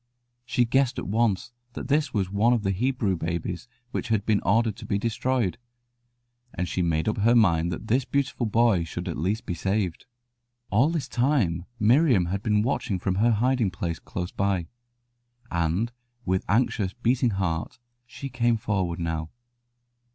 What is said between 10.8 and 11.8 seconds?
this time